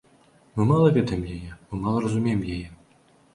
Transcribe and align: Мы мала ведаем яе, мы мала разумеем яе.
Мы 0.55 0.63
мала 0.71 0.87
ведаем 0.95 1.21
яе, 1.35 1.51
мы 1.67 1.79
мала 1.85 2.01
разумеем 2.07 2.41
яе. 2.57 2.67